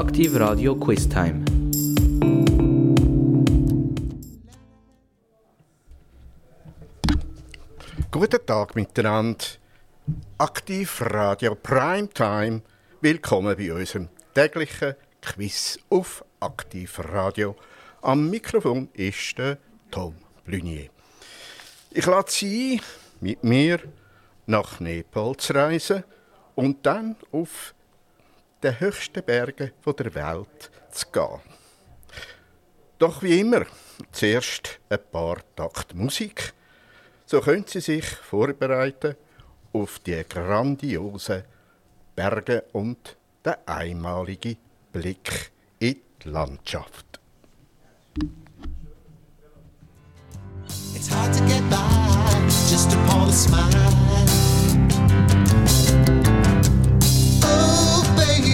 Aktiv 0.00 0.34
Radio 0.36 0.76
Quiz 0.76 1.06
Time. 1.06 1.44
Guten 8.10 8.46
Tag 8.46 8.74
miteinander. 8.76 9.44
Aktiv 10.38 11.02
Radio 11.02 11.54
Primetime. 11.54 12.62
Willkommen 13.02 13.54
bei 13.58 13.74
unserem 13.74 14.08
täglichen 14.32 14.94
Quiz 15.20 15.78
auf 15.90 16.24
Aktiv 16.40 16.98
Radio. 17.12 17.54
Am 18.00 18.30
Mikrofon 18.30 18.88
ist 18.94 19.36
der 19.36 19.58
Tom 19.90 20.14
Blunier. 20.46 20.88
Ich 21.90 22.06
lade 22.06 22.30
Sie 22.30 22.80
ein, 22.80 22.80
mit 23.20 23.44
mir 23.44 23.80
nach 24.46 24.80
Nepal 24.80 25.36
zu 25.36 25.52
reisen 25.52 26.04
und 26.54 26.86
dann 26.86 27.16
auf 27.32 27.74
den 28.62 28.78
höchsten 28.78 29.22
Bergen 29.22 29.70
der 29.86 30.14
Welt 30.14 30.70
zu 30.90 31.06
gehen. 31.10 31.40
Doch 32.98 33.22
wie 33.22 33.40
immer, 33.40 33.64
zuerst 34.12 34.78
ein 34.88 34.98
paar 35.10 35.38
Takt 35.56 35.94
Musik. 35.94 36.52
So 37.26 37.40
können 37.40 37.64
Sie 37.66 37.80
sich 37.80 38.04
vorbereiten 38.04 39.16
auf 39.72 39.98
die 40.00 40.22
grandiosen 40.28 41.44
Berge 42.14 42.64
und 42.72 43.16
den 43.44 43.54
einmaligen 43.66 44.56
Blick 44.92 45.52
in 45.78 45.96
die 46.22 46.28
Landschaft. 46.28 47.20
It's 50.94 51.08
hard 51.08 51.32
to 51.32 51.40
get 51.46 51.62
by 51.70 51.76
just 52.68 52.92
upon 52.92 53.28
a 53.28 53.32
smile. 53.32 54.29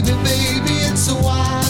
me, 0.07 0.13
baby, 0.23 0.75
it's 0.87 1.11
a 1.11 1.15
while. 1.15 1.66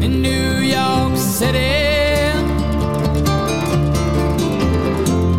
In 0.00 0.22
New 0.22 0.60
York 0.60 1.16
City. 1.16 1.92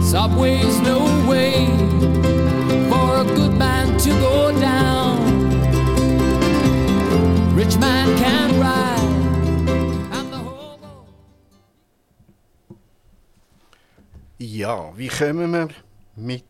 Subway's 0.01 0.79
no 0.81 0.99
way 1.27 1.67
for 2.89 3.21
a 3.21 3.25
good 3.35 3.53
man 3.57 3.97
to 3.97 4.09
go 4.19 4.51
down. 4.59 5.17
Rich 7.55 7.77
man 7.79 8.07
can 8.17 8.59
ride. 8.59 8.93
Ja, 14.37 14.91
wie 14.95 15.07
kommen 15.07 15.51
wir 15.51 15.69
mit, 16.15 16.45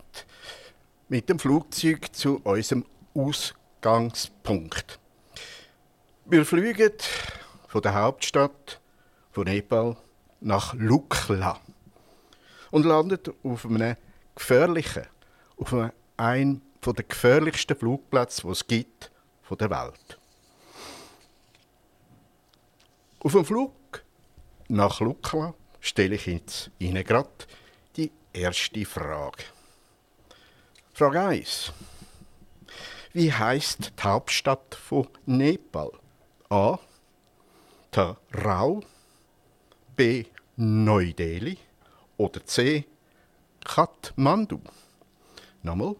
mit 1.09 1.29
dem 1.29 1.39
Flugzeug 1.39 2.13
zu 2.13 2.41
unserem 2.43 2.85
Ausgangspunkt? 3.13 4.99
Wir 6.33 6.45
fliegen 6.47 6.91
von 7.67 7.83
der 7.83 7.93
Hauptstadt 7.93 8.81
von 9.29 9.43
Nepal 9.43 9.95
nach 10.41 10.73
Lukla 10.73 11.59
und 12.71 12.87
landen 12.87 13.19
auf 13.43 13.65
einem 13.65 13.95
gefährlichen, 14.33 15.05
auf 15.57 15.75
einem, 16.17 16.61
der 16.83 17.03
gefährlichsten 17.03 17.77
Flugplätze, 17.77 18.41
die 18.47 18.51
es 18.51 18.65
gibt 18.65 19.11
von 19.43 19.59
der 19.59 19.69
Welt. 19.69 20.19
Auf 23.19 23.33
dem 23.33 23.45
Flug 23.45 24.03
nach 24.69 25.01
Lukla 25.01 25.53
stelle 25.81 26.15
ich 26.15 26.41
Ihnen 26.79 27.03
gerade 27.03 27.29
die 27.95 28.11
erste 28.33 28.83
Frage. 28.85 29.43
Frage 30.95 31.21
1. 31.21 31.71
Wie 33.13 33.31
heißt 33.31 33.91
die 33.99 34.03
Hauptstadt 34.03 34.73
von 34.73 35.07
Nepal? 35.27 35.91
A. 36.53 36.77
Tarau, 37.89 38.83
B. 39.95 40.25
Neu-Delhi 40.55 41.57
oder 42.15 42.45
C. 42.45 42.85
Kathmandu? 43.65 44.61
Nochmal, 45.63 45.95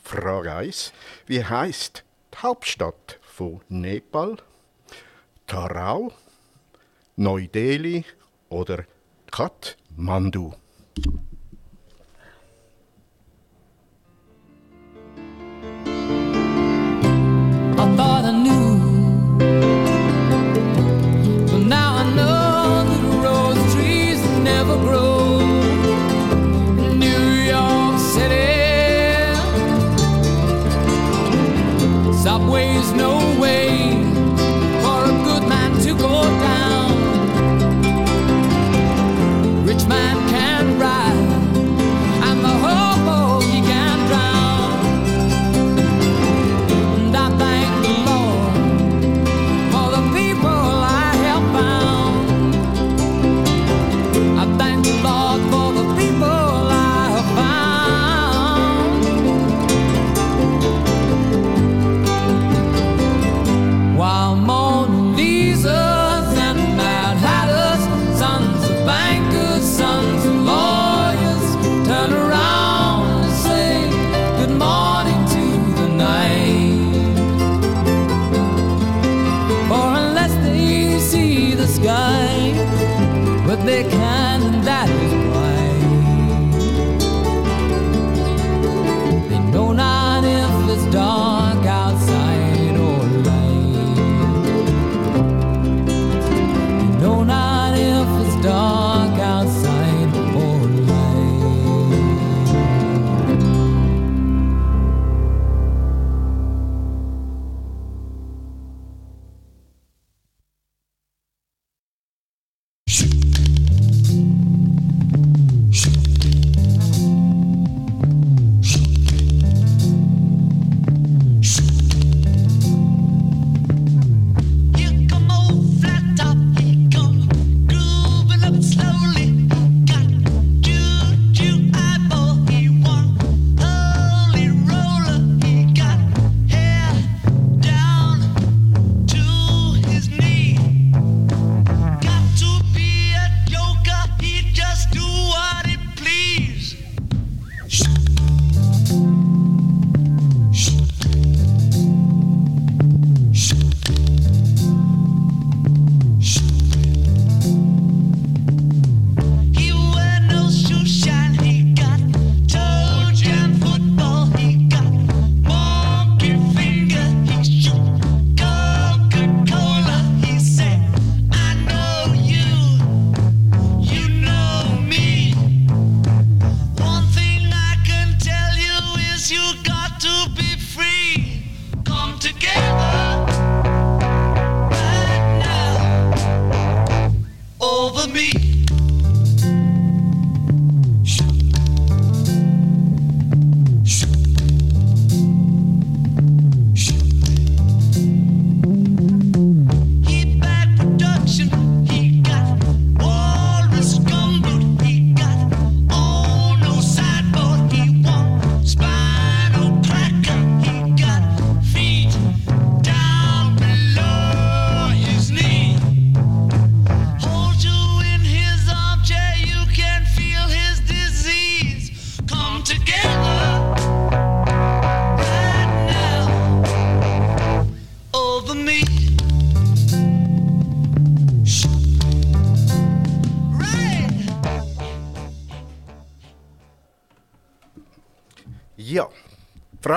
Frage 0.00 0.54
1. 0.54 0.92
Wie 1.26 1.44
heißt 1.44 2.04
die 2.32 2.38
Hauptstadt 2.38 3.18
von 3.20 3.62
Nepal? 3.68 4.36
Tarau, 5.48 6.12
Neu-Delhi 7.16 8.04
oder 8.48 8.84
Kathmandu? 9.32 10.54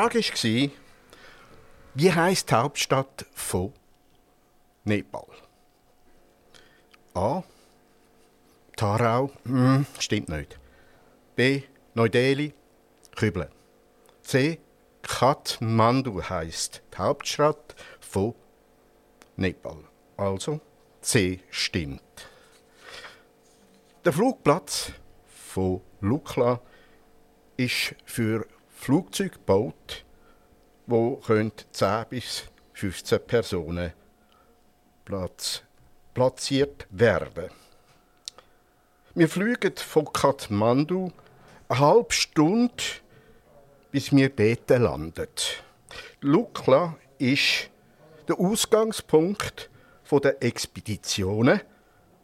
Frage 0.09 0.23
war, 0.23 0.71
wie 1.93 2.11
heisst 2.11 2.49
die 2.49 2.55
Hauptstadt 2.55 3.27
von 3.31 3.73
Nepal? 4.83 5.27
A. 7.13 7.43
Tarau, 8.75 9.31
hm, 9.43 9.85
stimmt 9.99 10.29
nicht. 10.29 10.57
B. 11.35 11.61
Neu-Delhi, 11.93 12.53
Küble. 13.15 13.51
C. 14.23 14.59
Kathmandu 15.03 16.23
heisst 16.23 16.81
die 16.91 16.97
Hauptstadt 16.97 17.75
von 17.99 18.33
Nepal. 19.35 19.83
Also 20.17 20.59
C 21.01 21.39
stimmt. 21.51 22.01
Der 24.03 24.13
Flugplatz 24.13 24.91
von 25.27 25.81
Lukla 26.01 26.61
ist 27.57 27.93
für 28.05 28.47
Flugzeuge 28.79 29.31
gebaut, 29.31 30.05
wo 30.87 31.21
10 31.21 31.51
bis 32.09 32.45
15 32.73 33.19
Personen 33.27 33.91
platz 35.03 35.63
platziert 36.13 36.87
werden. 36.89 37.49
Wir 39.15 39.27
fliegen 39.27 39.75
von 39.75 40.11
Kathmandu 40.11 41.11
eine 41.67 41.79
halbe 41.79 42.13
Stunde, 42.13 42.83
bis 43.91 44.13
wir 44.13 44.29
dort 44.29 44.69
landen. 44.69 45.27
Lukla 46.21 46.95
ist 47.17 47.69
der 48.29 48.39
Ausgangspunkt 48.39 49.69
der 50.09 50.41
Expeditionen 50.41 51.59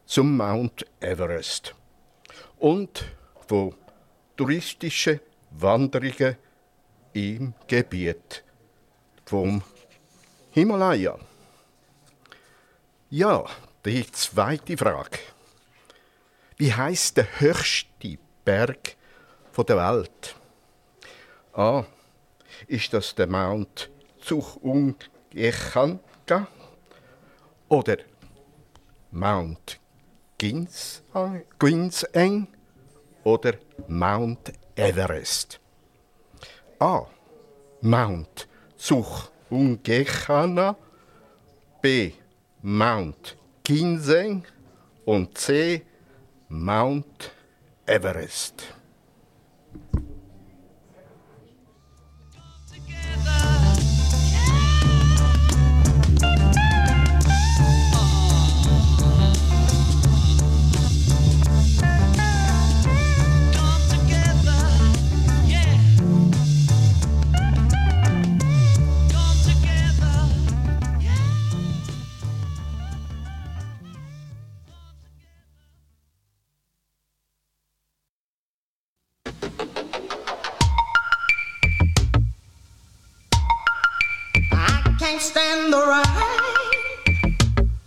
zum 0.05 0.37
Mount 0.37 0.85
Everest 1.01 1.75
und 2.57 3.05
von 3.45 3.75
touristischen 4.37 5.19
Wanderungen 5.51 6.37
im 7.15 7.53
Gebiet 7.67 8.43
vom 9.25 9.63
Himalaya. 10.51 11.17
Ja, 13.09 13.43
die 13.85 14.05
zweite 14.11 14.77
Frage. 14.77 15.19
Wie 16.57 16.73
heißt 16.73 17.15
der 17.17 17.39
höchste 17.39 18.17
Berg 18.43 18.97
der 19.57 19.77
Welt? 19.77 20.35
A. 21.53 21.85
Ist 22.67 22.93
das 22.93 23.15
der 23.15 23.27
Mount 23.27 23.89
Zuchungechanga 24.19 26.47
oder 27.69 27.97
Mount 29.11 29.79
Ginseng 30.37 32.47
oder 33.23 33.53
Mount 33.87 34.51
Everest? 34.75 35.61
A. 36.79 37.05
Mount 37.81 38.47
Zuchungechana 38.77 40.75
B. 41.81 42.13
Mount 42.61 43.37
Ginseng 43.63 44.43
und 45.05 45.37
C. 45.37 45.83
Mount 46.49 47.31
Everest. 47.85 48.63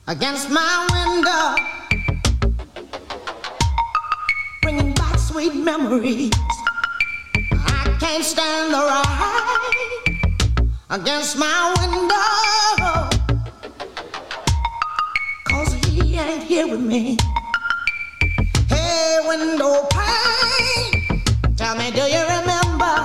Against 0.08 0.48
my 0.48 0.86
window, 0.90 1.54
bringing 4.62 4.94
back 4.94 5.18
sweet 5.18 5.54
memories. 5.54 6.32
I 7.52 7.94
can't 8.00 8.24
stand 8.24 8.72
the 8.72 8.80
rain 8.88 10.32
against 10.88 11.36
my 11.36 11.74
window, 11.78 12.24
cause 15.44 15.74
he 15.84 16.16
ain't 16.16 16.42
here 16.42 16.66
with 16.66 16.80
me. 16.80 17.18
Hey, 18.70 19.18
window 19.28 19.86
pane, 19.90 21.22
tell 21.54 21.76
me, 21.76 21.90
do 21.90 22.00
you 22.00 22.22
remember 22.22 22.96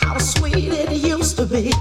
how 0.00 0.16
sweet 0.18 0.68
it 0.68 0.92
used 0.92 1.36
to 1.38 1.46
be? 1.46 1.72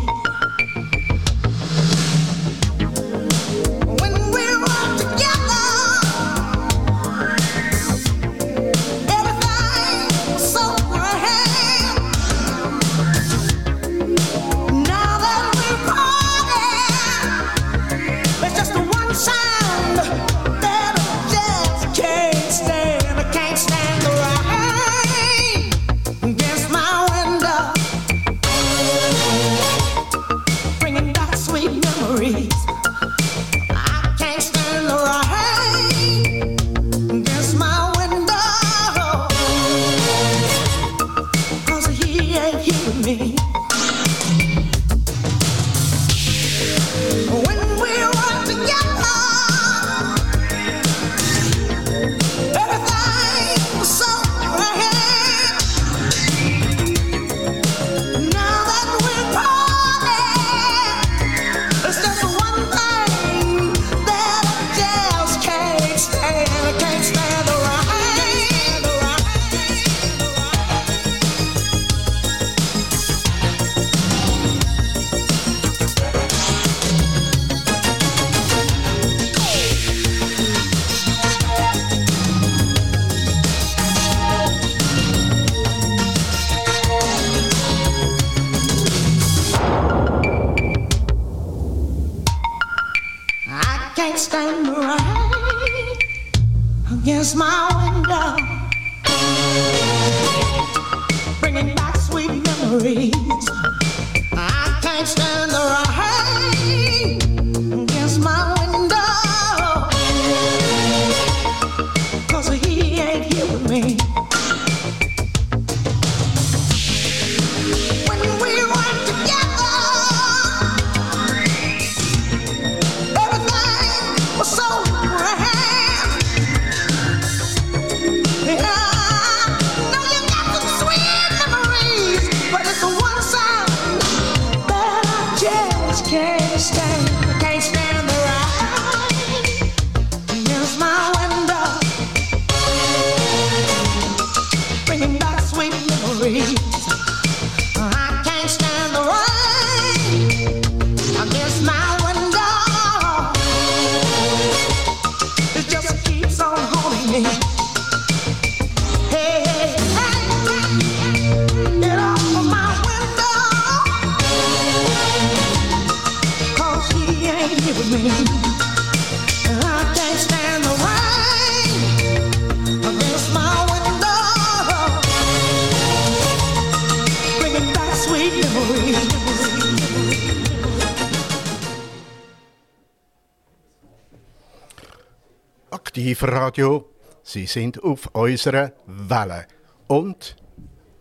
Aktivradio, 185.94 186.90
Sie 187.22 187.46
sind 187.46 187.84
auf 187.84 188.08
unserer 188.14 188.72
Welle. 188.88 189.46
Und, 189.86 190.36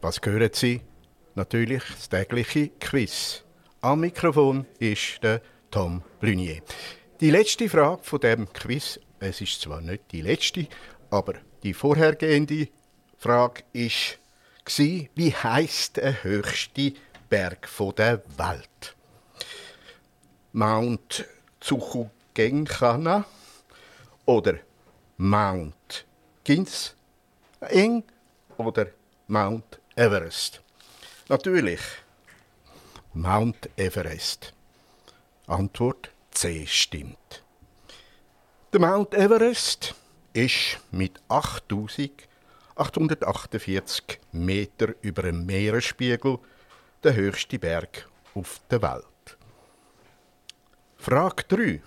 was 0.02 0.20
hören 0.22 0.50
Sie? 0.52 0.82
Natürlich 1.34 1.82
das 1.94 2.10
tägliche 2.10 2.68
Quiz. 2.78 3.42
Am 3.80 4.00
Mikrofon 4.00 4.66
ist 4.78 5.22
der 5.22 5.40
Tom 5.70 6.02
Blunier. 6.20 6.60
Die 7.22 7.30
letzte 7.30 7.70
Frage 7.70 8.02
von 8.02 8.20
dem 8.20 8.52
Quiz, 8.52 9.00
es 9.18 9.40
ist 9.40 9.62
zwar 9.62 9.80
nicht 9.80 10.12
die 10.12 10.20
letzte, 10.20 10.66
aber 11.08 11.36
die 11.62 11.72
vorhergehende 11.72 12.68
Frage 13.16 13.62
gsi, 13.72 15.08
wie 15.14 15.32
heißt 15.32 15.96
der 15.96 16.22
höchste 16.22 16.92
Berg 17.30 17.66
der 17.96 18.22
Welt? 18.36 18.94
Mount 20.52 21.24
Tsukugenkana 21.62 23.24
oder 24.26 24.58
Mount 25.24 26.04
Kins 26.44 26.96
Eng 27.60 28.02
oder 28.56 28.88
Mount 29.28 29.78
Everest? 29.94 30.60
Natürlich 31.28 31.78
Mount 33.14 33.70
Everest. 33.76 34.52
Antwort 35.46 36.10
C 36.32 36.66
stimmt. 36.66 37.44
Der 38.72 38.80
Mount 38.80 39.14
Everest 39.14 39.94
ist 40.32 40.80
mit 40.90 41.20
8848 41.28 44.18
Meter 44.32 44.92
über 45.02 45.22
dem 45.22 45.46
Meeresspiegel 45.46 46.40
der 47.04 47.14
höchste 47.14 47.60
Berg 47.60 48.08
auf 48.34 48.60
der 48.68 48.82
Welt. 48.82 49.38
Frage 50.96 51.44
3. 51.44 51.80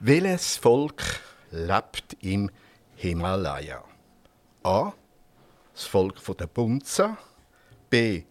Welches 0.00 0.56
Volk 0.56 1.20
lebt 1.50 2.16
im 2.20 2.50
Himalaya? 2.96 3.84
A. 4.62 4.92
Das 5.72 5.84
Volk 5.86 6.16
der 6.38 6.46
Bunza. 6.46 7.16
B. 7.88 8.24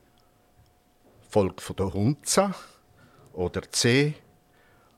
Volk 1.29 1.61
der 1.77 1.93
Hunza. 1.93 2.53
Oder 3.33 3.61
C. 3.71 4.15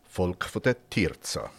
Volk 0.03 0.51
der 0.63 0.89
Tirza. 0.89 1.49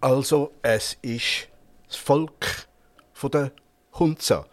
Also, 0.00 0.52
es 0.62 0.98
ist 1.02 1.48
das 1.88 1.96
Volk 1.96 2.68
von 3.12 3.30
der 3.30 3.52
Hunza. 3.94 4.46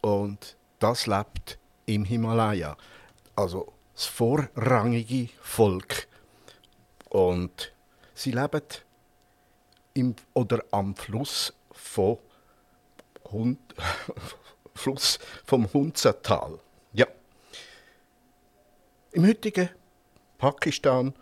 Und 0.00 0.56
das 0.78 1.06
lebt 1.06 1.58
im 1.86 2.04
Himalaya. 2.04 2.76
Also 3.36 3.72
das 3.94 4.06
vorrangige 4.06 5.30
Volk. 5.40 6.08
Und 7.08 7.72
sie 8.14 8.32
leben 8.32 8.62
im, 9.94 10.16
oder 10.34 10.62
am 10.70 10.94
Fluss 10.96 11.52
von 11.70 12.18
Hund, 13.30 13.60
Fluss 14.74 15.18
vom 15.44 15.72
Hunza-Tal. 15.72 16.58
Ja. 16.92 17.06
Im 19.12 19.26
heutigen 19.26 19.70
Pakistan 20.36 21.14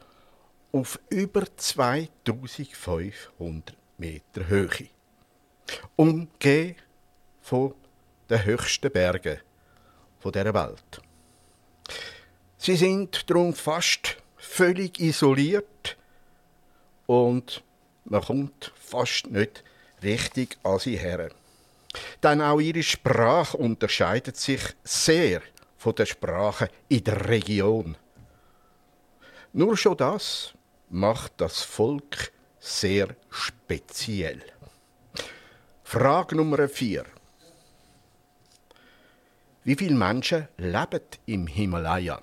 auf 0.75 0.99
über 1.09 1.45
2500 1.57 3.77
Meter 3.97 4.49
Höhe. 4.49 4.89
Umgeben 5.95 6.75
von 7.41 7.75
den 8.29 8.45
höchsten 8.45 8.91
Bergen 8.91 9.39
dieser 10.25 10.53
Welt. 10.53 11.01
Sie 12.59 12.75
sind 12.75 13.31
darum 13.31 13.55
fast 13.55 14.17
völlig 14.37 14.99
isoliert 14.99 15.97
und 17.07 17.63
man 18.05 18.23
kommt 18.23 18.73
fast 18.75 19.29
nicht 19.29 19.63
richtig 20.03 20.59
an 20.65 20.81
sie 20.81 20.97
her. 20.97 21.31
Denn 22.21 22.43
auch 22.43 22.59
ihre 22.59 22.83
Sprache 22.83 23.57
unterscheidet 23.57 24.37
sich 24.37 24.75
sehr 24.83 25.41
von 25.79 25.95
den 25.95 26.07
Sprachen 26.07 26.67
in 26.89 27.05
der 27.05 27.29
Region. 27.29 27.97
Nur 29.53 29.77
schon 29.77 29.97
das 29.97 30.53
macht 30.95 31.41
das 31.41 31.63
Volk 31.63 32.31
sehr 32.61 33.17
speziell. 33.29 34.43
Frage 35.83 36.37
Nummer 36.37 36.69
4. 36.69 37.05
Wie 39.65 39.75
viele 39.75 39.97
Menschen 39.97 40.47
leben 40.57 41.01
im 41.27 41.49
Himalaya? 41.49 42.23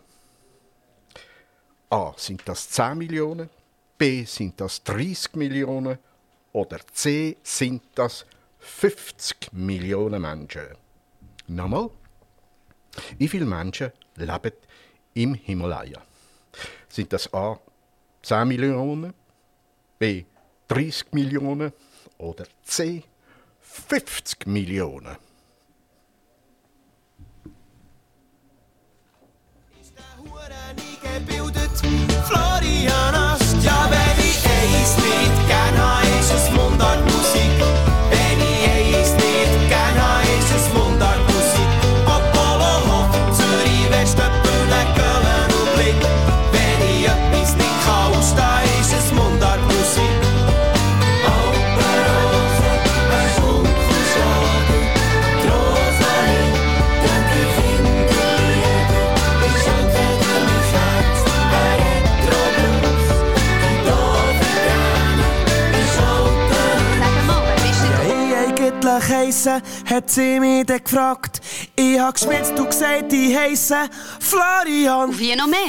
A. 1.89 2.13
Sind 2.15 2.43
das 2.45 2.69
10 2.69 2.97
Millionen? 2.97 3.49
B. 3.97 4.23
Sind 4.23 4.61
das 4.61 4.81
30 4.83 5.35
Millionen? 5.35 5.97
Oder 6.53 6.79
C. 6.93 7.35
Sind 7.43 7.83
das 7.95 8.25
50 8.59 9.51
Millionen 9.51 10.21
Menschen? 10.21 10.77
Nochmal. 11.47 11.89
Wie 13.17 13.27
viele 13.27 13.45
Menschen 13.45 13.91
leben 14.15 14.53
im 15.13 15.33
Himalaya? 15.33 16.01
Sind 16.87 17.11
das 17.11 17.33
A. 17.33 17.59
10 18.23 18.47
Millionen? 18.47 19.13
B. 19.99 20.25
30 20.67 21.13
Millionen? 21.13 21.71
Oder 22.17 22.45
C. 22.63 23.03
50 23.59 24.47
Millionen? 24.47 25.17
Florian 32.25 33.15
Ast, 33.15 33.63
ja, 33.63 33.89
wenn 33.89 34.25
ich 34.25 34.43
eins 34.45 34.97
nicht 34.97 35.47
gern 35.47 35.77
habe, 35.77 36.07
ist 36.19 36.33
es 36.33 36.51
Mundartmusik. 36.51 37.90
Eigentlich 69.47 69.61
heisse, 69.61 69.61
hat 69.93 70.09
sie 70.09 70.39
mich 70.39 70.65
dann 70.65 70.83
gefragt. 70.83 71.41
Ich 71.75 71.99
hab 71.99 72.13
geschwitzt 72.13 72.57
und 72.57 72.69
gesagt, 72.69 73.11
ich 73.13 73.35
heisse 73.35 73.75
Florian. 74.19 75.17
Wie 75.17 75.35
noch 75.35 75.47
mehr? 75.47 75.59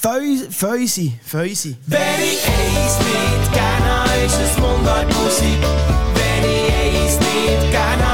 Feu- 0.00 0.46
Feusi, 0.50 1.18
Feusi. 1.26 1.76
Wenn 1.86 2.00
ich 2.22 2.40
eins 2.46 2.98
nicht 2.98 3.52
gern 3.52 3.84
habe, 3.84 4.24
ist 4.24 4.34
es 4.40 4.58
Mundartmusik. 4.58 5.58
Wenn 6.14 6.50
ich 6.50 6.72
eins 6.72 7.18
nicht 7.18 7.70
gern 7.72 8.07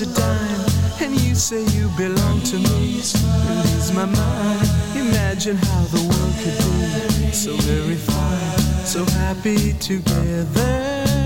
invest 0.00 0.02
a 0.02 0.20
dime, 0.20 1.08
and 1.08 1.20
you 1.20 1.34
say 1.34 1.64
you 1.76 1.88
belong 1.96 2.40
to 2.42 2.56
me, 2.56 2.98
it 2.98 3.14
ease 3.76 3.92
my 3.92 4.04
mind. 4.04 4.68
Imagine 4.96 5.56
how 5.56 5.82
the 5.84 6.00
world 6.00 6.34
could 6.42 7.22
be 7.22 7.32
so 7.32 7.56
very 7.56 7.94
fine, 7.94 8.84
so 8.84 9.04
happy 9.04 9.72
together. 9.74 11.25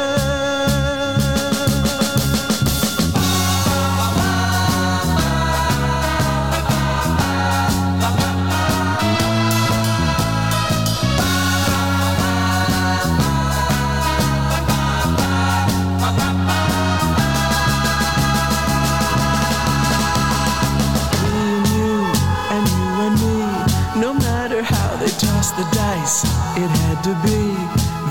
To 27.11 27.17
be. 27.23 27.41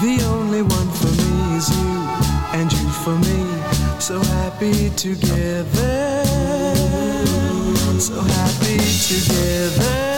The 0.04 0.24
only 0.26 0.62
one 0.62 0.90
for 0.90 1.12
me 1.20 1.56
is 1.56 1.68
you, 1.70 1.96
and 2.58 2.72
you 2.72 2.88
for 3.04 3.16
me. 3.26 3.40
So 3.98 4.20
happy 4.20 4.90
together, 4.90 6.24
so 7.98 8.20
happy 8.20 8.78
together. 9.08 10.09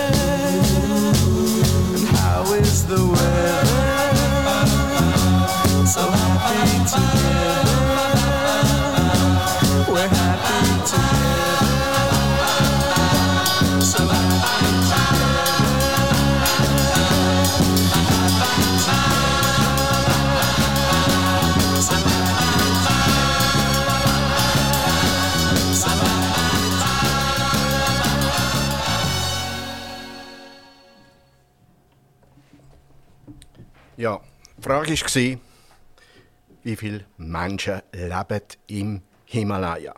Die 34.63 34.69
Frage 34.69 34.93
war, 34.93 35.39
wie 36.63 36.77
viele 36.77 37.05
Menschen 37.17 37.83
leben 37.93 38.41
im 38.69 39.03
Himalaya? 39.25 39.93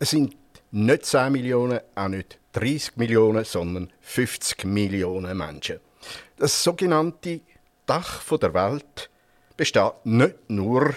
Es 0.00 0.10
sind 0.10 0.36
nicht 0.72 1.06
10 1.06 1.30
Millionen, 1.30 1.80
auch 1.94 2.08
nicht 2.08 2.38
30 2.54 2.96
Millionen, 2.96 3.44
sondern 3.44 3.92
50 4.00 4.64
Millionen 4.64 5.38
Menschen. 5.38 5.78
Das 6.36 6.64
sogenannte 6.64 7.42
Dach 7.86 8.24
der 8.24 8.54
Welt 8.54 9.08
besteht 9.56 10.04
nicht 10.04 10.50
nur 10.50 10.92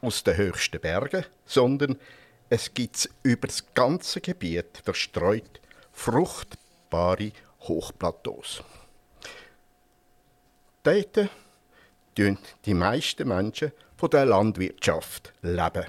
aus 0.00 0.24
den 0.24 0.38
höchsten 0.38 0.80
Bergen, 0.80 1.26
sondern 1.44 1.98
es 2.48 2.72
gibt 2.72 3.10
über 3.22 3.48
das 3.48 3.66
ganze 3.74 4.22
Gebiet 4.22 4.80
verstreut 4.82 5.60
fruchtbare 5.92 7.32
Hochplateaus. 7.60 8.62
Dort 10.84 11.28
leben 12.14 12.38
die 12.64 12.74
meisten 12.74 13.28
Menschen 13.28 13.72
von 13.96 14.10
der 14.10 14.26
Landwirtschaft 14.26 15.32
leben. 15.42 15.86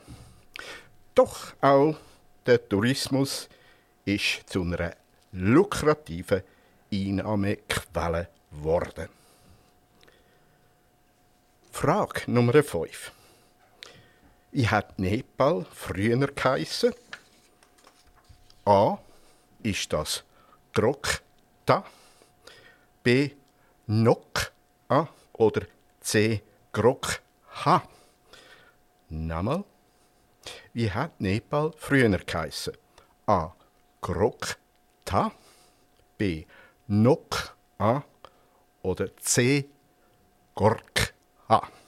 Doch 1.15 1.53
auch 1.61 1.95
der 2.45 2.67
Tourismus 2.67 3.49
ist 4.05 4.49
zu 4.49 4.61
einer 4.63 4.95
lukrativen 5.31 6.43
Einnahmequelle 6.91 8.29
geworden. 8.51 9.09
Frage 11.71 12.31
Nummer 12.31 12.63
5. 12.63 13.11
Wie 14.51 14.67
hat 14.67 14.99
Nepal 14.99 15.65
früher 15.73 16.27
geheissen? 16.27 16.93
A. 18.65 18.97
Ist 19.63 19.91
das 19.91 20.23
Grokta? 20.73 21.83
B. 23.01 23.31
Nok-A? 23.87 25.07
Oder 25.33 25.63
C. 26.03 26.43
Grokha? 26.71 27.81
Nochmal. 29.09 29.63
Wie 30.73 30.91
hat 30.91 31.19
Nepal 31.19 31.71
früher 31.77 32.09
geheissen? 32.09 32.73
A. 33.25 33.51
Grokta? 34.01 35.31
B. 36.17 36.45
Nok-A? 36.87 38.03
Oder 38.83 39.17
C. 39.17 39.69
Gorkha? 40.53 40.93
some 41.47 41.82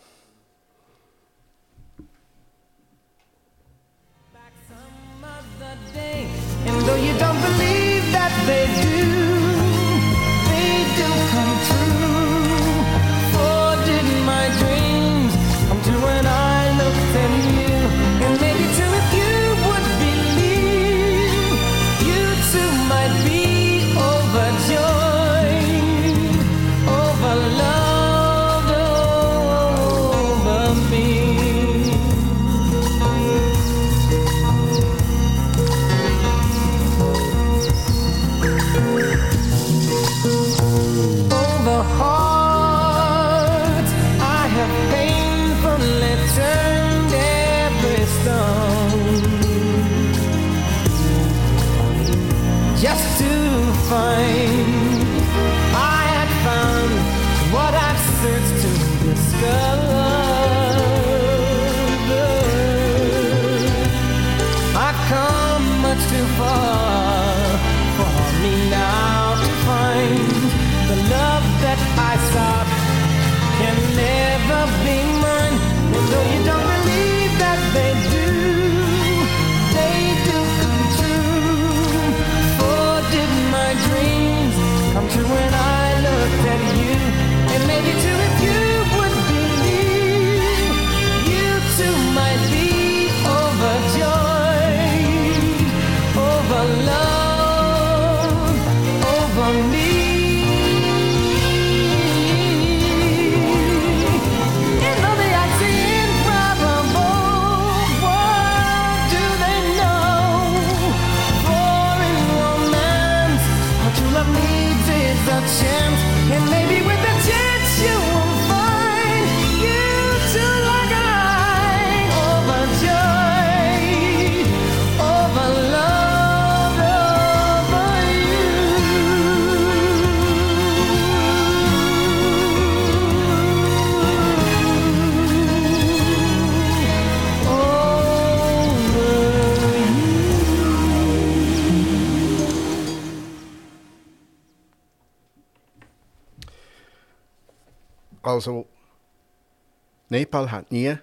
Nepal 150.16 150.50
hat 150.50 150.72
nie 150.72 150.98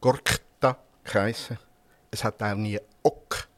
Gorkta 0.00 0.78
geheissen. 1.04 1.58
Es 2.10 2.24
hat 2.24 2.42
auch 2.42 2.54
nie 2.54 2.80
Ok 3.02 3.48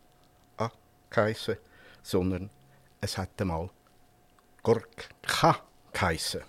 geheissen, 1.09 1.57
sondern 2.03 2.51
es 3.01 3.17
hat 3.17 3.31
einmal 3.41 3.71
Gorkha 4.65 5.63
geheissen. 5.93 6.43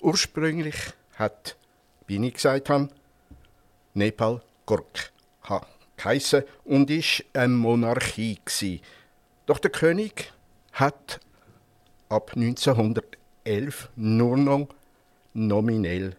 Ursprünglich 0.00 0.74
hat, 1.14 1.56
wie 2.08 2.26
ich 2.26 2.34
gesagt 2.34 2.68
habe, 2.68 2.88
Nepal 3.94 4.42
Gorkha 4.66 5.64
geheissen 5.96 6.42
und 6.64 6.90
ist 6.90 7.24
eine 7.34 7.54
Monarchie 7.54 8.40
gsi. 8.44 8.82
Doch 9.46 9.60
der 9.60 9.70
König 9.70 10.32
hat 10.72 11.20
ab 12.08 12.32
1911 12.34 13.06
2011 13.44 13.90
nur 13.96 14.36
noch 14.36 14.68
nominell 15.34 16.16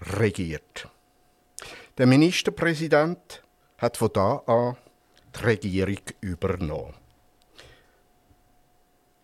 regiert. 0.00 0.88
Der 1.98 2.06
Ministerpräsident 2.06 3.42
hat 3.78 3.96
von 3.96 4.10
da 4.12 4.42
an 4.46 4.76
die 5.34 5.44
Regierung 5.44 6.02
übernommen. 6.20 6.94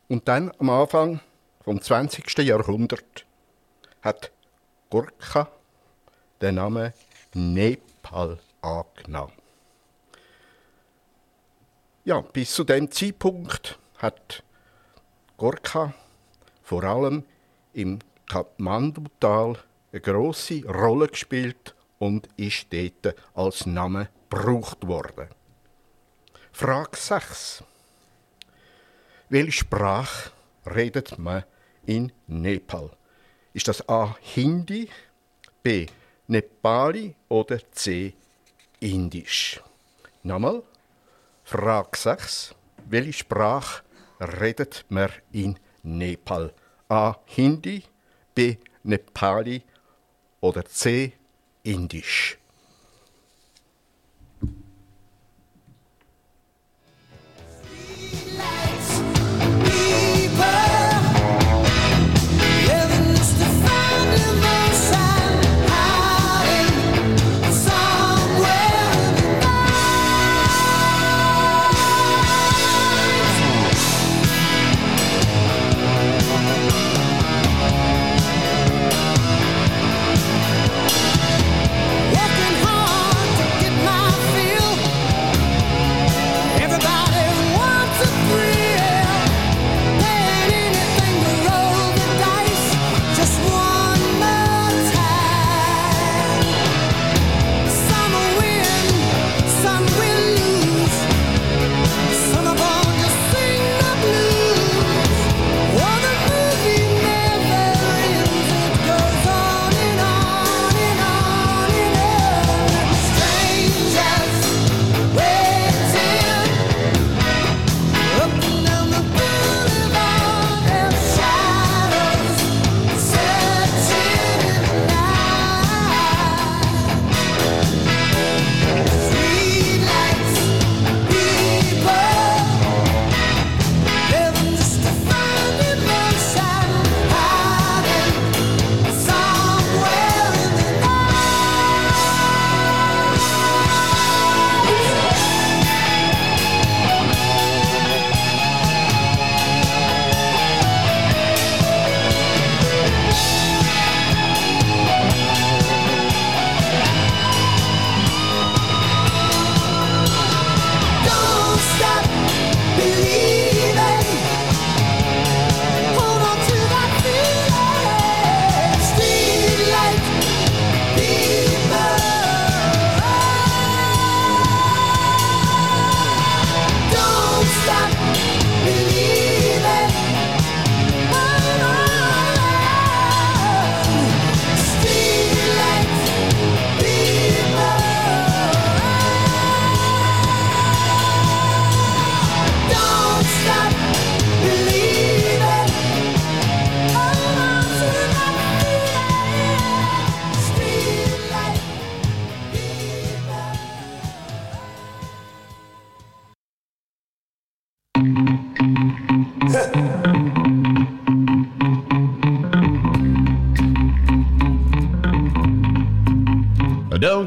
Und 0.09 0.29
dann 0.29 0.53
am 0.59 0.70
Anfang 0.70 1.20
vom 1.62 1.81
20. 1.81 2.39
Jahrhundert 2.39 3.27
hat 4.03 4.31
Gurkha 4.91 5.49
den 6.41 6.57
Namen 6.57 6.93
Nepal 7.35 8.39
angenommen. 8.61 9.33
Ja, 12.05 12.20
bis 12.20 12.53
zu 12.53 12.64
dem 12.64 12.91
Zeitpunkt 12.91 13.79
hat 13.99 14.43
Gorka 15.37 15.95
vor 16.62 16.83
allem 16.83 17.25
im 17.73 18.01
Kathmandu-Tal 18.27 19.57
eine 19.93 20.01
grosse 20.01 20.64
Rolle 20.66 21.09
gespielt 21.09 21.74
und 21.99 22.28
ist 22.36 22.66
dort 22.72 23.14
als 23.34 23.66
Name 23.66 24.09
gebraucht 24.28 24.86
worden. 24.86 25.28
Frage 26.51 26.97
6. 26.97 27.62
Welche 29.28 29.53
Sprache 29.53 30.30
redet 30.66 31.18
man 31.18 31.45
in 31.86 32.12
Nepal? 32.26 32.90
Ist 33.53 33.68
das 33.68 33.86
A. 33.88 34.16
Hindi, 34.20 34.88
B. 35.62 35.86
Nepali 36.26 37.14
oder 37.28 37.59
C. 37.72 38.14
Indisch? 38.80 39.61
Nochmal. 40.22 40.62
Frage 41.45 41.97
6. 41.97 42.55
Welche 42.86 43.12
Sprache 43.12 43.82
redet 44.20 44.84
man 44.88 45.11
in 45.32 45.59
Nepal? 45.82 46.53
A. 46.88 47.16
Hindi, 47.26 47.84
B. 48.34 48.57
Nepali 48.82 49.62
oder 50.43 50.66
C. 50.66 51.12
Indisch? 51.62 52.36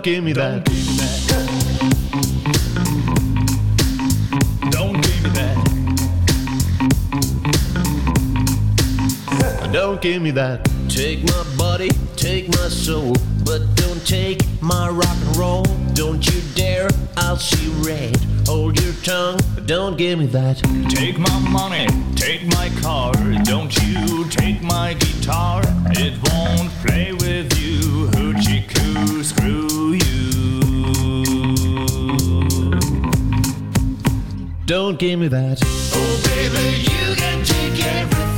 Don't 0.06 0.14
give 0.14 0.24
me 0.24 0.34
that. 0.34 0.64
Don't 4.70 5.02
give 5.02 5.24
me 5.24 5.30
that. 5.32 5.58
Don't 9.74 10.00
give 10.00 10.22
me 10.22 10.30
that. 10.30 10.70
Take 10.90 11.24
my 11.24 11.44
body, 11.58 11.90
take 12.16 12.50
my 12.50 12.70
soul, 12.70 13.16
but 13.44 13.64
don't 13.74 14.06
take 14.06 14.44
my 14.62 14.90
rock 14.90 15.08
and 15.10 15.38
roll. 15.38 15.64
Don't 15.96 16.24
you 16.32 16.40
dare, 16.54 16.88
I'll 17.18 17.38
see 17.38 17.72
red. 17.84 18.16
Hold 18.46 18.80
your 18.80 18.94
tongue, 19.02 19.40
don't 19.66 19.98
give 19.98 20.20
me 20.20 20.28
that. 20.28 20.62
Take 20.88 21.18
my 21.18 21.40
money, 21.50 21.88
take 22.16 22.46
my 22.46 22.70
car. 22.80 23.12
Don't 23.44 23.76
you 23.82 24.26
take 24.30 24.62
my 24.62 24.94
guitar. 24.94 25.64
It 25.98 26.14
won't 26.30 26.70
play 26.86 27.12
with 27.12 27.58
you. 27.60 28.06
Hoochie 28.12 28.70
coo, 28.70 29.24
screw 29.24 29.75
Don't 34.66 34.98
give 34.98 35.20
me 35.20 35.28
that. 35.28 35.60
Oh, 35.94 36.22
baby, 36.26 36.82
you 36.82 37.16
can 37.16 37.44
take 37.46 37.86
everything. 37.86 38.35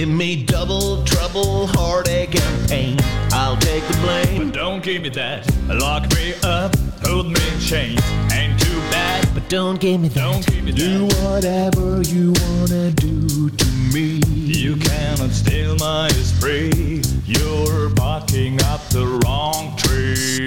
Give 0.00 0.08
me 0.10 0.44
double 0.44 1.02
trouble, 1.04 1.66
heartache, 1.68 2.34
and 2.34 2.68
pain. 2.68 2.98
I'll 3.32 3.56
take 3.56 3.82
the 3.88 3.96
blame. 4.02 4.50
But 4.50 4.54
don't 4.54 4.82
give 4.82 5.00
me 5.00 5.08
that. 5.10 5.50
Lock 5.68 6.12
me 6.14 6.34
up, 6.42 6.76
hold 7.02 7.28
me 7.28 7.40
in 7.50 7.60
chains. 7.60 8.02
Ain't 8.30 8.60
too 8.60 8.78
bad. 8.92 9.26
But 9.32 9.48
don't 9.48 9.80
give 9.80 9.98
me 10.02 10.08
that. 10.08 10.20
Don't 10.20 10.46
give 10.46 10.64
me 10.64 10.72
that. 10.72 10.78
Do 10.78 11.06
whatever 11.24 12.02
you 12.02 12.34
wanna 12.44 12.90
do 12.90 13.48
to 13.48 13.66
me. 13.94 14.20
You 14.62 14.76
cannot 14.76 15.30
steal 15.30 15.76
my 15.76 16.08
spree. 16.10 17.00
You're 17.24 17.88
barking 17.90 18.62
up 18.64 18.82
the 18.90 19.06
wrong 19.24 19.76
tree. 19.76 20.44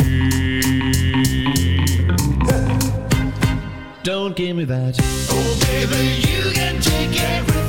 Don't 4.04 4.36
give 4.36 4.56
me 4.56 4.66
that. 4.66 4.96
Oh, 5.32 5.60
baby, 5.66 6.22
you 6.30 6.52
can 6.54 6.80
take 6.82 7.20
everything. 7.20 7.69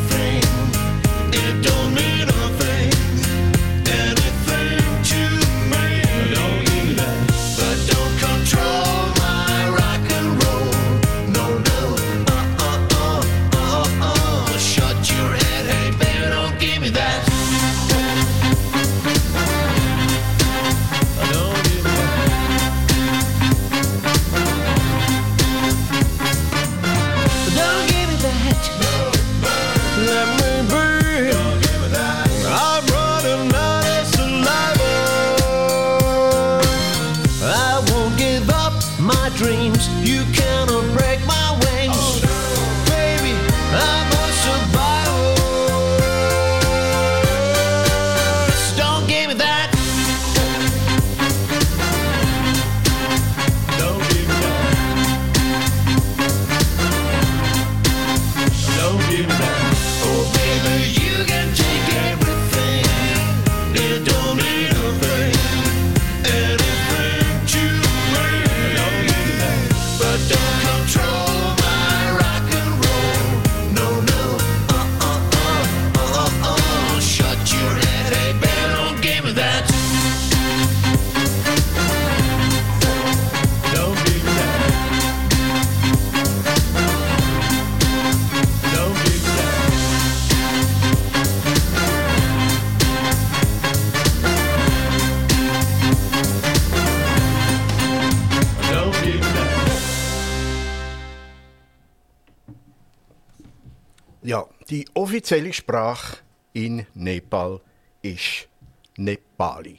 Offizielle 105.20 105.52
Sprache 105.52 106.16
in 106.54 106.86
Nepal 106.94 107.60
ist 108.00 108.48
Nepali. 108.96 109.78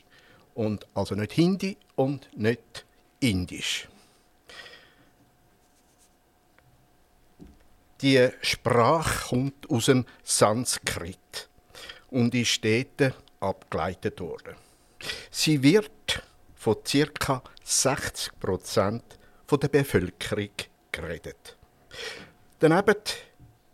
Und 0.53 0.85
also 0.93 1.15
nicht 1.15 1.31
Hindi 1.31 1.77
und 1.95 2.29
nicht 2.37 2.85
Indisch. 3.19 3.87
Die 8.01 8.29
Sprache 8.43 9.29
kommt 9.29 9.67
aus 9.71 9.87
dem 9.87 10.05
Sanskrit 10.23 11.49
und 12.11 12.35
ist 12.35 12.63
dort 12.63 13.15
abgeleitet 13.39 14.19
worden. 14.21 14.55
Sie 15.31 15.63
wird 15.63 16.21
von 16.53 16.75
ca. 16.83 17.41
60 17.63 18.39
Prozent 18.39 19.17
der 19.49 19.67
Bevölkerung 19.69 20.51
geredet. 20.91 21.57
Daneben 22.59 22.95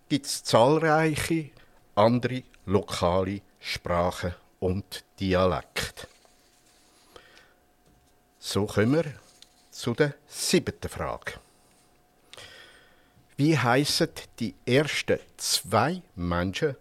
gibt 0.08 0.26
es 0.26 0.44
zahlreiche 0.44 1.57
andere 1.98 2.44
lokale 2.66 3.42
Sprachen 3.60 4.34
und 4.60 5.04
Dialekte. 5.20 6.08
So 8.40 8.66
kommen 8.66 8.94
wir 8.94 9.14
zu 9.72 9.94
der 9.94 10.14
siebten 10.28 10.90
Frage. 10.90 11.34
Wie 13.36 13.58
heißen 13.58 14.10
die 14.40 14.56
ersten 14.66 15.20
zwei 15.38 16.02
Menschen, 16.16 16.76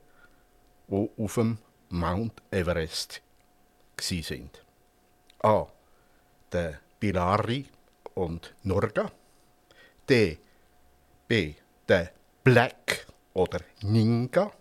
die 0.88 1.10
auf 1.18 1.34
dem 1.34 1.58
Mount 1.88 2.40
Everest 2.50 3.20
sind? 3.98 4.62
A. 5.42 5.66
Der 6.52 6.80
Bilari 7.00 7.66
und 8.14 8.54
Norga. 8.62 9.10
D. 10.08 10.38
B. 11.28 11.54
Der 11.88 12.12
Black 12.44 13.06
oder 13.34 13.60
Ninga. 13.82 14.52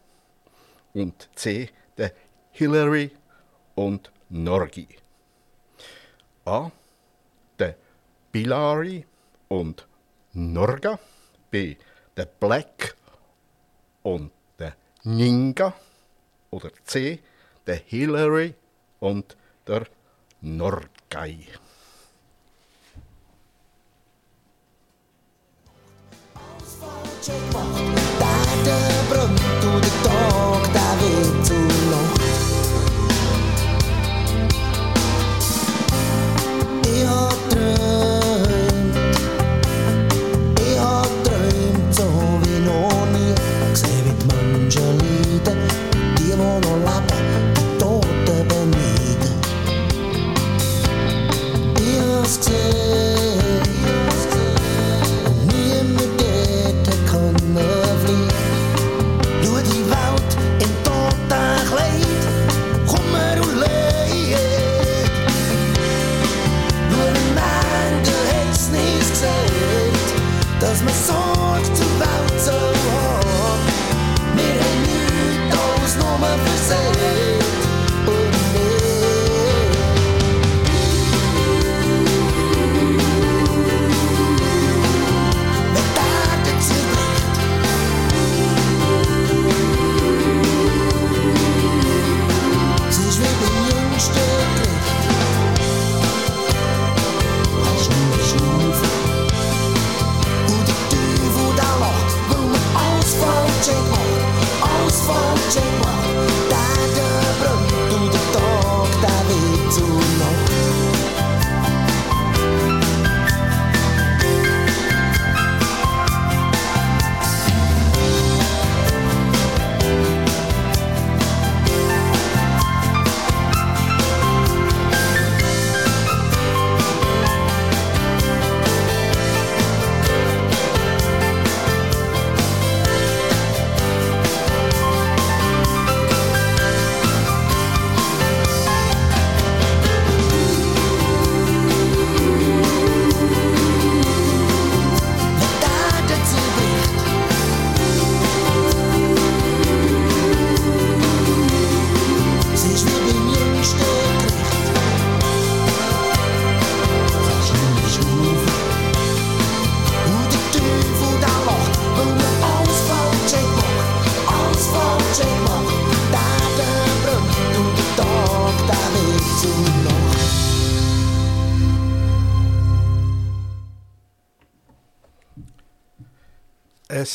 Und 0.96 1.30
C. 1.36 1.70
Der 1.98 2.12
Hillary 2.52 3.12
und 3.76 4.12
Norgi. 4.30 4.88
A. 6.46 6.72
Der 7.60 7.76
Bilari 8.32 9.06
und 9.50 9.86
Norga. 10.34 10.98
B. 11.52 11.76
Der 12.18 12.26
Black 12.26 12.96
und 14.04 14.32
der 14.58 14.76
Ninga. 15.04 15.74
Oder 16.50 16.72
C. 16.86 17.20
Der 17.68 17.76
Hillary 17.76 18.56
und 19.00 19.38
der 19.68 19.86
Norgay. 20.42 21.48
Daar 27.26 27.95
de 28.66 28.72
pronto 29.10 29.80
de 29.80 29.90
toc 30.02 30.74
David 30.74 31.75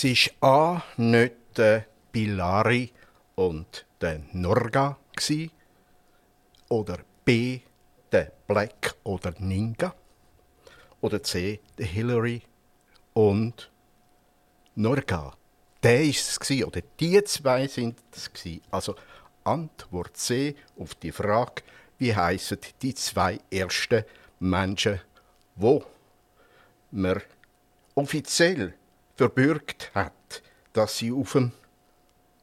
Es 0.01 0.05
ist 0.05 0.33
A 0.41 0.83
nicht 0.97 1.35
der 1.59 1.85
Bilari 2.11 2.91
und 3.35 3.85
der 4.01 4.23
Norga 4.33 4.97
gsi 5.15 5.51
oder 6.71 7.01
B 7.23 7.61
der 8.11 8.33
Black 8.47 8.95
oder 9.05 9.35
Ninga 9.39 9.95
oder 11.03 11.23
C 11.23 11.61
der 11.77 11.85
Hillary 11.85 12.41
und 13.13 13.71
Norga. 14.75 15.35
Der 15.83 16.03
ist 16.03 16.31
es 16.31 16.41
gsi 16.41 16.65
oder 16.65 16.81
die 16.99 17.23
zwei 17.25 17.67
sind 17.67 17.99
es 18.11 18.33
gsi. 18.33 18.63
Also 18.71 18.95
Antwort 19.45 20.17
C 20.17 20.57
auf 20.79 20.95
die 20.95 21.13
Frage, 21.13 21.63
wie 21.99 22.17
heißen 22.17 22.57
die 22.81 22.95
zwei 22.95 23.39
ersten 23.51 24.07
Menschen, 24.39 24.99
wo 25.57 25.85
man 26.91 27.21
offiziell 27.95 28.80
verbürgt 29.21 29.93
hat, 29.95 30.43
dass 30.73 30.97
sie 30.97 31.13
auf 31.13 31.33
dem 31.33 31.53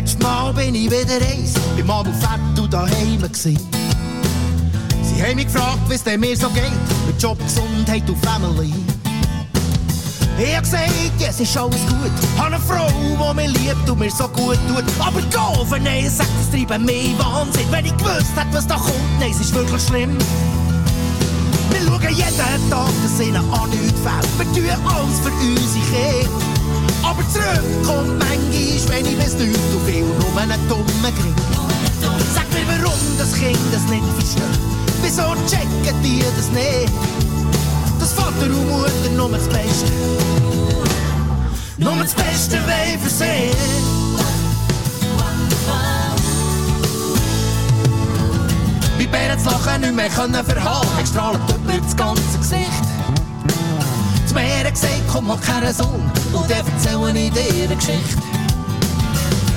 Letztes 0.01 0.23
Mal 0.23 0.51
bin 0.53 0.73
ich 0.73 0.89
wieder 0.89 1.23
eins, 1.27 1.53
bei 1.77 1.83
Mama 1.83 2.09
Fett 2.13 2.59
und 2.59 2.73
daheim 2.73 3.21
gsi. 3.31 3.55
Sie 5.03 5.21
haben 5.21 5.35
mich 5.35 5.45
gefragt, 5.45 5.77
wie 5.89 5.93
es 5.93 6.03
mir 6.17 6.35
so 6.35 6.49
geht, 6.49 6.71
mit 7.05 7.21
Job, 7.21 7.37
Gesundheit 7.37 8.09
und 8.09 8.17
Family. 8.25 8.73
Ich 10.39 10.55
hab 10.55 10.63
gesagt, 10.63 10.91
es 11.19 11.39
ist 11.39 11.55
alles 11.55 11.85
gut. 11.85 12.11
Hab 12.35 12.47
eine 12.47 12.57
Frau, 12.57 12.87
die 12.89 13.35
mich 13.35 13.59
liebt 13.59 13.87
und 13.87 13.99
mir 13.99 14.09
so 14.09 14.27
gut 14.29 14.57
tut. 14.67 14.83
Aber 14.99 15.21
Golf, 15.21 15.69
nein, 15.79 16.09
sagt, 16.09 16.31
das 16.39 16.49
treibt 16.49 16.83
mich 16.83 17.13
Wahnsinn. 17.19 17.67
Wenn 17.69 17.85
ich 17.85 17.95
gewusst 17.97 18.35
hätte, 18.35 18.53
was 18.53 18.65
da 18.65 18.77
kommt, 18.77 19.19
nein, 19.19 19.29
es 19.29 19.39
ist 19.39 19.53
wirklich 19.53 19.83
schlimm. 19.83 20.17
Wir 21.69 21.79
schauen 21.85 22.15
jeden 22.15 22.69
Tag, 22.71 22.89
dass 23.03 23.19
ihnen 23.19 23.35
an 23.35 23.69
nichts 23.69 24.01
fehlt. 24.01 24.55
Wir 24.55 24.77
tun 24.79 24.83
alles 24.83 25.19
für 25.19 25.31
unsere 25.31 25.85
Kinder. 25.85 26.50
Aber 27.11 27.27
zurück 27.27 27.85
kommt 27.85 28.19
manchmal, 28.19 28.87
wenn 28.87 29.05
ich 29.05 29.17
bis 29.17 29.33
nicht 29.33 29.59
und 29.75 29.85
viel 29.85 30.05
nur 30.05 30.41
einen 30.41 30.69
dummen 30.69 30.85
Gring. 31.01 31.35
Sag 32.33 32.47
mir, 32.53 32.65
warum 32.65 32.99
das 33.17 33.33
Kind 33.33 33.59
das 33.73 33.83
nicht 33.89 34.05
versteht. 34.17 34.59
Wieso 35.01 35.35
checken 35.45 36.01
die 36.01 36.23
das 36.37 36.49
nicht? 36.51 36.93
Dass 37.99 38.13
Vater 38.13 38.45
und 38.45 38.69
Mutter 38.69 39.11
nur 39.17 39.29
das 39.29 39.45
Beste, 39.49 39.91
nur 41.79 41.95
das 41.97 42.13
Beste 42.13 42.57
wollen 42.61 42.99
für 43.03 43.09
sie. 43.09 43.51
Bei 48.97 49.05
Bären 49.07 49.37
das 49.43 49.51
Lachen 49.51 49.81
nicht 49.81 49.95
mehr 49.95 50.09
verhalten, 50.09 50.87
ich 51.03 51.09
strahle 51.09 51.39
über 51.65 51.77
das 51.77 51.95
ganze 51.97 52.37
Gesicht. 52.37 53.00
Das 54.31 54.41
Meer 54.41 54.63
hat 54.63 54.73
gesagt, 54.75 55.01
komm, 55.11 55.27
mach 55.27 55.41
keinen 55.41 55.73
Sohn, 55.73 56.09
und 56.31 56.49
dann 56.49 56.65
erzähle 56.65 57.19
ich 57.19 57.33
dir 57.33 57.65
eine 57.65 57.75
Geschichte. 57.75 58.17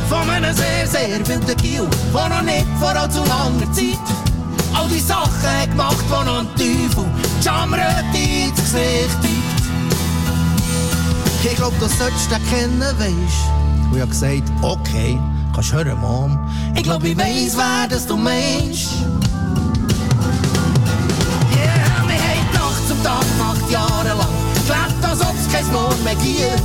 Von 0.09 0.29
einem 0.29 0.53
sehr, 0.53 0.89
sehr 0.89 1.25
wilden 1.29 1.57
Kiel, 1.59 1.89
der 2.13 2.29
noch 2.29 2.43
nicht 2.43 2.67
vor 2.81 2.89
allzu 2.89 3.21
langer 3.21 3.73
Zeit 3.73 4.01
all 4.75 4.89
die 4.89 4.99
Sachen 4.99 5.71
gemacht, 5.71 6.05
die 6.09 6.11
noch 6.11 6.41
ein 6.41 6.49
Teufel 6.57 7.05
die 7.39 7.45
Schamröte 7.45 8.19
ins 8.19 8.57
Gesicht 8.57 9.17
der 9.23 9.31
treibt. 10.51 11.45
Ich 11.45 11.55
glaub, 11.55 11.79
du 11.79 11.87
solltest 11.87 12.33
den 12.33 12.45
kennen, 12.49 12.81
weisst. 12.81 13.45
Und 13.91 13.97
ich 13.97 14.03
hab 14.03 14.11
gesagt, 14.11 14.51
okay, 14.63 15.21
kannst 15.55 15.73
hören, 15.73 16.01
Mom. 16.01 16.37
Ich 16.75 16.83
glaub, 16.83 17.05
ich 17.05 17.17
weiss, 17.17 17.57
wer 17.57 17.87
das 17.89 18.09
du 18.09 18.17
meinst. 18.17 18.89
Gibt. 26.17 26.63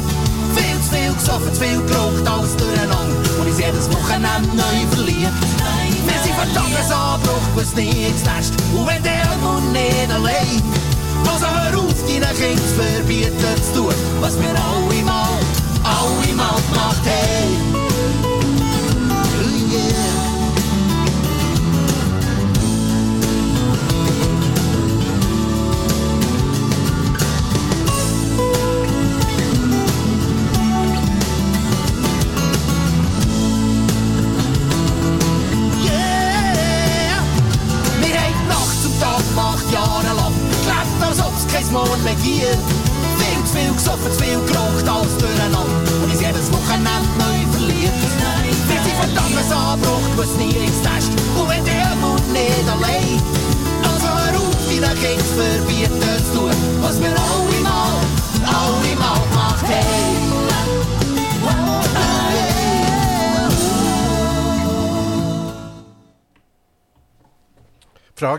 Viel 0.56 0.82
zu 0.82 0.90
viel 0.96 1.14
gesoffen, 1.14 1.54
zu 1.54 1.62
viel 1.62 1.82
geraucht, 1.86 2.28
alles 2.28 2.56
durcheinander. 2.58 3.40
Und 3.40 3.48
uns 3.48 3.60
jedes 3.60 3.90
Wochenende 3.92 4.50
neu 4.56 4.78
verliebt. 4.92 5.34
Wir 6.06 6.20
sind 6.24 6.36
von 6.36 6.54
Tagesanbruch 6.54 7.48
bis 7.56 7.76
nie 7.76 8.08
ins. 8.08 8.24
Und 8.74 8.88
wenn 8.88 9.04
der 9.04 9.30
Mund 9.42 9.72
nicht 9.72 10.12
allein. 10.12 10.62
Also 11.32 11.46
hör 11.46 11.80
auf, 11.80 12.00
deinen 12.08 12.36
Kindern 12.36 12.58
zu 12.58 12.76
verbieten 12.76 13.64
zu 13.74 13.82
tun, 13.82 13.94
was 14.20 14.40
wir 14.40 14.50
alle 14.50 15.04
mal, 15.04 15.30
alle 15.84 16.34
mal 16.34 16.56
gemacht 16.72 17.06
haben. 17.06 17.69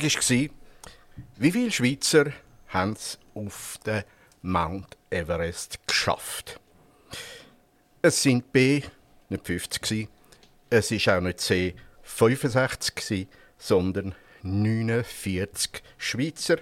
Frage 0.01 0.15
war, 0.15 0.57
wie 1.37 1.53
viele 1.53 1.71
Schweizer 1.71 2.33
haben 2.69 2.93
es 2.93 3.19
auf 3.35 3.79
den 3.85 4.03
Mount 4.41 4.97
Everest 5.11 5.87
geschafft? 5.87 6.59
Es 8.01 8.23
sind 8.23 8.51
B 8.51 8.83
nicht 9.29 9.47
50 9.47 9.83
gewesen. 9.83 10.09
Es 10.71 10.91
ist 10.91 11.07
auch 11.09 11.21
nicht 11.21 11.41
C 11.41 11.75
65 12.03 12.95
gewesen, 12.95 13.29
sondern 13.59 14.15
49 14.43 15.83
Schweizer 15.99 16.57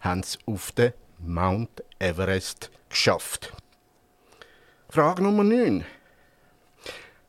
haben 0.00 0.20
es 0.20 0.38
auf 0.46 0.72
den 0.72 0.94
Mount 1.18 1.82
Everest 1.98 2.70
geschafft. 2.88 3.52
Frage 4.88 5.22
Nummer 5.22 5.44
9. 5.44 5.84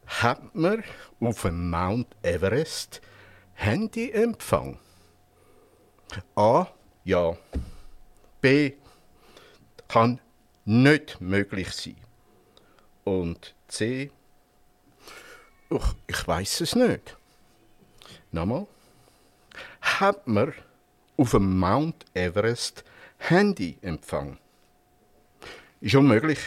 Hat 0.06 0.56
man 0.56 0.86
auf 1.20 1.42
dem 1.42 1.70
Mount 1.70 2.08
Everest 2.24 3.02
Handyempfang? 3.56 4.80
A. 6.36 6.68
Ja. 7.04 7.38
B. 8.42 8.74
Kann 9.88 10.20
nicht 10.66 11.20
möglich 11.20 11.72
sein. 11.72 11.96
Und 13.04 13.56
C. 13.68 14.12
Uch, 15.70 15.94
ich 16.08 16.28
weiß 16.28 16.62
es 16.62 16.76
nicht. 16.76 17.18
Nochmal. 18.32 18.68
Hat 19.82 20.28
man 20.28 20.54
auf 21.18 21.32
dem 21.32 21.60
Mount 21.60 22.06
Everest 22.14 22.84
Handyempfang? 23.18 24.38
Ist 25.82 25.96
unmöglich. 25.96 26.40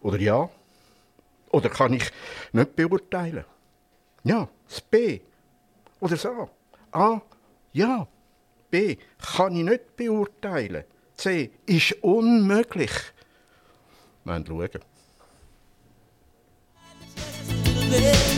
Oder 0.00 0.18
ja? 0.18 0.48
Oder 1.50 1.68
kann 1.68 1.94
ich 1.94 2.10
nicht 2.52 2.76
beurteilen? 2.76 3.44
Ja, 4.24 4.48
das 4.68 4.80
B. 4.80 5.20
Oder 6.00 6.16
das 6.16 6.26
A. 6.26 6.48
A. 6.92 7.20
Ja. 7.72 8.06
B. 8.70 8.96
Kann 9.18 9.56
ich 9.56 9.64
nicht 9.64 9.96
beurteilen. 9.96 10.84
C. 11.16 11.50
Ist 11.66 11.92
unmöglich. 12.02 12.92
Wir 14.24 14.32
werden 14.32 14.46
schauen. 14.46 14.70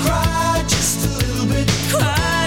Cry 0.03 0.63
just 0.69 1.05
a 1.05 1.09
little 1.19 1.47
bit. 1.47 1.69
Cry 1.91 2.40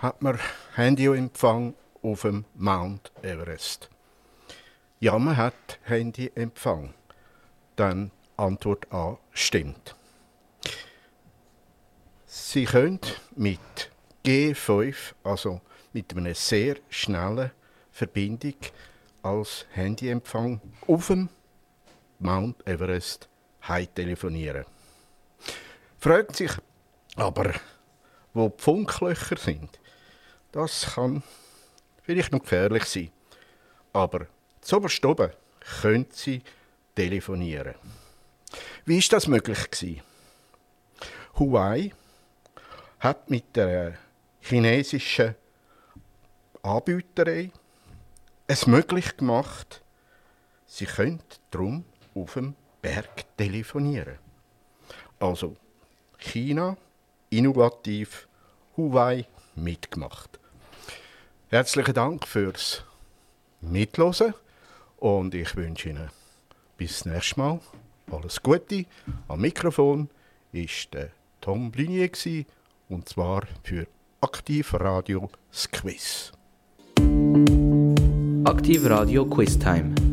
hat 0.00 0.22
man 0.22 0.38
Handyempfang 0.76 1.74
auf 2.02 2.22
dem 2.22 2.46
Mount 2.54 3.12
Everest? 3.22 3.90
Ja, 4.98 5.18
man 5.18 5.36
hat 5.36 5.78
Handyempfang. 5.82 6.94
Dann 7.76 8.10
Antwort 8.36 8.90
A 8.92 9.18
stimmt. 9.32 9.94
Sie 12.24 12.64
können 12.64 13.00
mit 13.36 13.90
G5, 14.24 14.96
also 15.22 15.60
mit 15.92 16.16
einer 16.16 16.34
sehr 16.34 16.76
schnellen 16.88 17.50
Verbindung 17.90 18.54
als 19.22 19.66
Handyempfang 19.72 20.62
auf 20.86 21.08
dem 21.08 21.28
Mount 22.18 22.66
Everest 22.66 23.28
heim 23.68 23.94
telefonieren. 23.94 24.64
Fragt 25.98 26.36
sich 26.36 26.52
Aber 27.16 27.52
wo 28.32 28.48
die 28.48 28.62
Funklöcher 28.62 29.36
sind, 29.36 29.79
das 30.52 30.94
kann 30.94 31.22
vielleicht 32.02 32.32
noch 32.32 32.40
gefährlich 32.40 32.84
sein. 32.84 33.10
Aber 33.92 34.26
zuoberst 34.60 35.04
oben 35.04 35.30
können 35.80 36.06
Sie 36.10 36.42
telefonieren. 36.94 37.74
Wie 38.84 38.98
ist 38.98 39.12
das 39.12 39.26
möglich 39.26 39.70
gewesen? 39.70 40.02
Huawei 41.38 41.92
hat 42.98 43.30
mit 43.30 43.56
der 43.56 43.96
chinesischen 44.40 45.34
Anbieterei 46.62 47.50
es 48.46 48.66
möglich 48.66 49.16
gemacht, 49.16 49.82
sie 50.66 50.86
können 50.86 51.22
drum 51.52 51.84
auf 52.14 52.34
dem 52.34 52.56
Berg 52.82 53.24
telefonieren. 53.36 54.18
Also 55.20 55.54
China, 56.18 56.76
innovativ, 57.30 58.26
Huawei 58.76 59.26
mitgemacht. 59.54 60.39
Herzlichen 61.52 61.94
Dank 61.94 62.28
fürs 62.28 62.84
Mitlosen 63.60 64.34
und 64.98 65.34
ich 65.34 65.56
wünsche 65.56 65.88
Ihnen 65.88 66.08
bis 66.76 67.02
das 67.02 67.06
nächste 67.06 67.40
Mal 67.40 67.60
alles 68.12 68.40
Gute. 68.40 68.84
Am 69.26 69.40
Mikrofon 69.40 70.08
ist 70.52 70.94
der 70.94 71.10
Tom 71.40 71.72
Blinier 71.72 72.08
und 72.88 73.08
zwar 73.08 73.48
für 73.64 73.88
Aktiv 74.20 74.74
Radio 74.74 75.28
Quiz. 75.72 76.30
Aktiv 78.44 78.88
Radio 78.88 79.26
Quiz 79.26 79.58
Time. 79.58 80.09